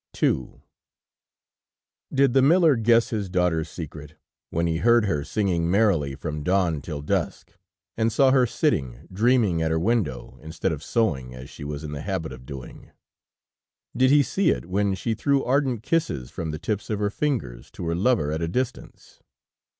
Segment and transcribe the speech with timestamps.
[0.19, 0.63] II
[2.11, 4.15] Did the miller guess his daughter's secret,
[4.49, 7.51] when he heard her singing merrily from dawn till dusk,
[7.95, 11.91] and saw her sitting dreaming at her window instead of sewing as she was in
[11.91, 12.89] the habit of doing?
[13.95, 17.69] Did he see it when she threw ardent kisses from the tips of her fingers
[17.73, 19.21] to her lover at a distance?